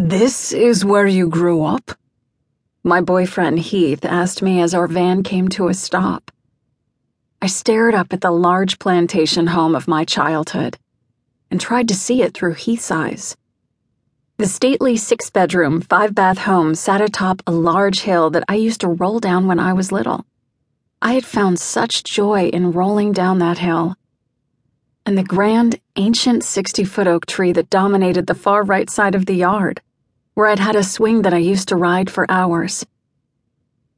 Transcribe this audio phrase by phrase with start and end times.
[0.00, 1.90] This is where you grew up?
[2.84, 6.30] My boyfriend Heath asked me as our van came to a stop.
[7.42, 10.78] I stared up at the large plantation home of my childhood
[11.50, 13.36] and tried to see it through Heath's eyes.
[14.36, 18.82] The stately six bedroom, five bath home sat atop a large hill that I used
[18.82, 20.24] to roll down when I was little.
[21.02, 23.96] I had found such joy in rolling down that hill.
[25.04, 29.26] And the grand, ancient 60 foot oak tree that dominated the far right side of
[29.26, 29.80] the yard,
[30.38, 32.86] where I'd had a swing that I used to ride for hours.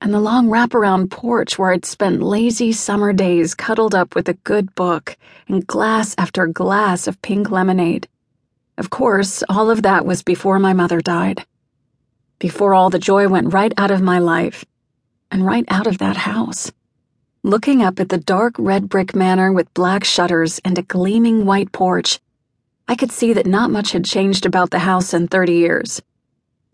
[0.01, 4.41] And the long wraparound porch where I'd spent lazy summer days cuddled up with a
[4.43, 8.09] good book and glass after glass of pink lemonade.
[8.79, 11.45] Of course, all of that was before my mother died.
[12.39, 14.65] Before all the joy went right out of my life
[15.31, 16.73] and right out of that house.
[17.43, 21.71] Looking up at the dark red brick manor with black shutters and a gleaming white
[21.71, 22.19] porch,
[22.89, 26.01] I could see that not much had changed about the house in 30 years.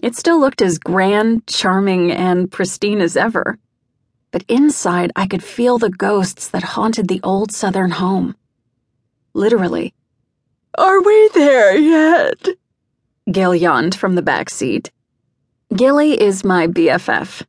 [0.03, 3.59] It still looked as grand, charming, and pristine as ever.
[4.31, 8.37] But inside, I could feel the ghosts that haunted the old southern home.
[9.33, 9.95] Literally.
[10.77, 12.49] Are we there yet?
[13.33, 14.91] Gil yawned from the back seat.
[15.75, 17.43] Gilley is my BFF.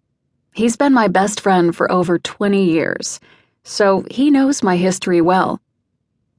[0.53, 3.19] He's been my best friend for over 20 years,
[3.63, 5.61] so he knows my history well.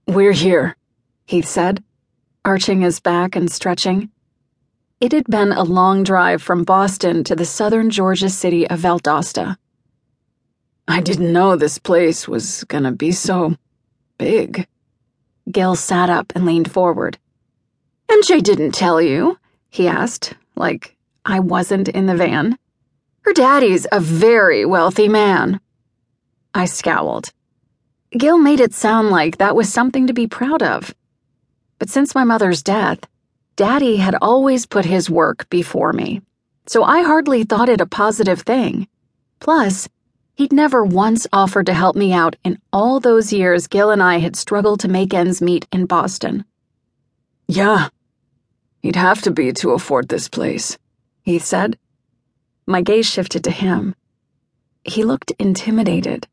[0.07, 0.77] We're here,
[1.27, 1.85] he said,
[2.45, 4.11] arching his back and stretching.
[5.01, 9.57] It had been a long drive from Boston to the southern Georgia city of Valdosta.
[10.89, 13.55] I didn't know this place was gonna be so
[14.19, 14.67] big.
[15.49, 17.17] Gil sat up and leaned forward.
[18.09, 19.39] MJ didn't tell you,
[19.71, 22.59] he asked, like I wasn't in the van.
[23.21, 25.61] Her daddy's a very wealthy man.
[26.55, 27.33] I scowled.
[28.11, 30.93] Gil made it sound like that was something to be proud of.
[31.79, 32.99] But since my mother's death,
[33.59, 36.23] Daddy had always put his work before me,
[36.67, 38.87] so I hardly thought it a positive thing.
[39.41, 39.89] Plus,
[40.37, 44.19] he'd never once offered to help me out in all those years Gil and I
[44.19, 46.45] had struggled to make ends meet in Boston.
[47.49, 47.89] Yeah,
[48.79, 50.79] he'd have to be to afford this place,
[51.23, 51.77] he said.
[52.65, 53.97] My gaze shifted to him.
[54.85, 56.29] He looked intimidated,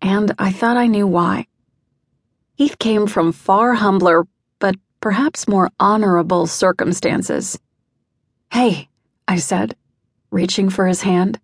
[0.00, 1.48] and I thought I knew why.
[2.54, 4.28] Heath came from far humbler,
[4.60, 7.58] but perhaps more honorable circumstances.
[8.50, 8.88] Hey,
[9.28, 9.76] I said,
[10.30, 11.38] reaching for his hand.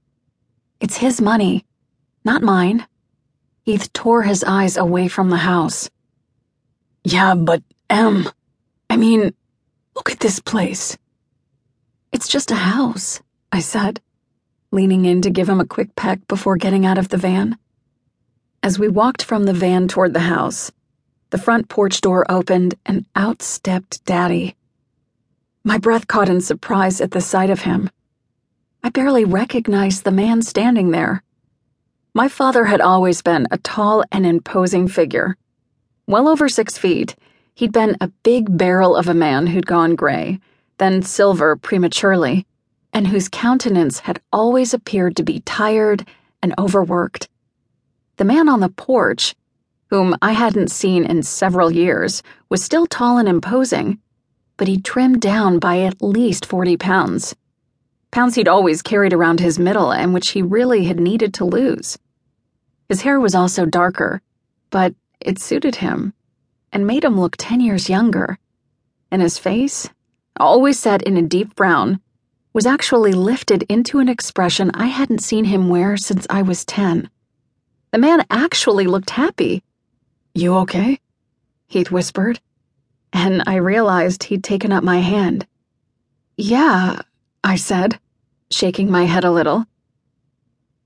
[0.80, 1.66] It's his money,
[2.24, 2.86] not mine.
[3.66, 5.90] Heath tore his eyes away from the house.
[7.04, 8.30] Yeah, but, Em,
[8.88, 9.34] I mean,
[9.94, 10.96] look at this place.
[12.12, 13.20] It's just a house,
[13.52, 14.00] I said
[14.72, 17.58] leaning in to give him a quick peck before getting out of the van.
[18.62, 20.70] As we walked from the van toward the house,
[21.30, 24.56] the front porch door opened and out stepped Daddy.
[25.64, 27.90] My breath caught in surprise at the sight of him.
[28.82, 31.22] I barely recognized the man standing there.
[32.14, 35.36] My father had always been a tall and imposing figure.
[36.06, 37.14] Well over six feet,
[37.54, 40.40] he'd been a big barrel of a man who'd gone gray,
[40.78, 42.46] then silver prematurely
[42.92, 46.06] and whose countenance had always appeared to be tired
[46.42, 47.28] and overworked.
[48.16, 49.34] The man on the porch,
[49.90, 53.98] whom I hadn't seen in several years, was still tall and imposing,
[54.56, 57.34] but he'd trimmed down by at least 40 pounds.
[58.12, 61.98] Pounds he'd always carried around his middle and which he really had needed to lose.
[62.88, 64.22] His hair was also darker,
[64.70, 66.12] but it suited him
[66.72, 68.38] and made him look 10 years younger.
[69.10, 69.88] And his face,
[70.38, 72.00] always set in a deep brown,
[72.52, 77.10] was actually lifted into an expression I hadn't seen him wear since I was 10.
[77.92, 79.62] The man actually looked happy.
[80.34, 81.00] You okay?
[81.66, 82.40] Heath whispered,
[83.12, 85.46] and I realized he'd taken up my hand.
[86.36, 87.00] Yeah,
[87.42, 87.98] I said,
[88.50, 89.66] shaking my head a little.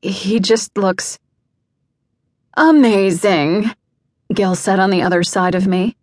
[0.02, 1.18] He just looks.
[2.56, 3.70] Amazing,
[4.32, 5.96] Gil said on the other side of me.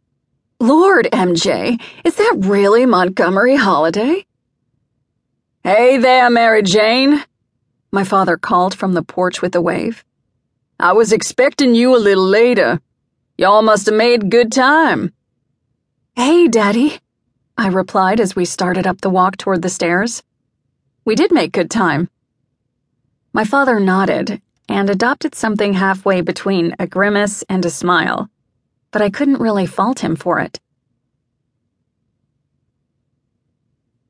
[0.60, 4.26] Lord, MJ, is that really Montgomery Holliday?
[5.64, 7.24] Hey there, Mary Jane,
[7.92, 10.04] my father called from the porch with a wave.
[10.80, 12.80] I was expecting you a little later.
[13.42, 15.12] Y'all must have made good time.
[16.16, 17.00] Hey, Daddy,
[17.58, 20.22] I replied as we started up the walk toward the stairs.
[21.06, 22.08] We did make good time.
[23.34, 28.30] My father nodded and adopted something halfway between a grimace and a smile,
[28.92, 30.60] but I couldn't really fault him for it.